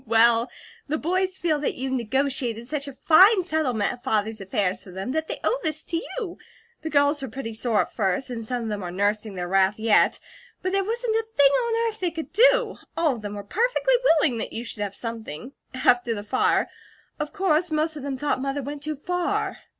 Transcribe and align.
"Well, 0.07 0.49
the 0.87 0.97
boys 0.97 1.37
feel 1.37 1.59
that 1.59 1.75
you 1.75 1.91
negotiated 1.91 2.65
such 2.65 2.87
a 2.87 2.93
fine 2.95 3.43
settlement 3.43 3.93
of 3.93 4.01
Father's 4.01 4.41
affairs 4.41 4.81
for 4.81 4.89
them, 4.89 5.11
that 5.11 5.27
they 5.27 5.39
owe 5.43 5.59
this 5.61 5.83
to 5.83 5.97
you. 6.17 6.39
The 6.81 6.89
girls 6.89 7.21
were 7.21 7.27
pretty 7.27 7.53
sore 7.53 7.81
at 7.81 7.93
first, 7.93 8.31
and 8.31 8.43
some 8.43 8.63
of 8.63 8.69
them 8.69 8.81
are 8.81 8.89
nursing 8.89 9.35
their 9.35 9.47
wrath 9.47 9.77
yet; 9.77 10.19
but 10.63 10.71
there 10.71 10.83
wasn't 10.83 11.17
a 11.17 11.27
thing 11.37 11.51
on 11.51 11.87
earth 11.87 11.99
they 11.99 12.09
could 12.09 12.33
do. 12.33 12.79
All 12.97 13.17
of 13.17 13.21
them 13.21 13.35
were 13.35 13.43
perfectly 13.43 13.93
willing 14.03 14.39
that 14.39 14.53
you 14.53 14.63
should 14.63 14.81
have 14.81 14.95
something 14.95 15.51
after 15.75 16.15
the 16.15 16.23
fire 16.23 16.67
of 17.19 17.31
course, 17.31 17.69
most 17.69 17.95
of 17.95 18.01
them 18.01 18.17
thought 18.17 18.41
Mother 18.41 18.63
went 18.63 18.81
too 18.81 18.95
far." 18.95 19.59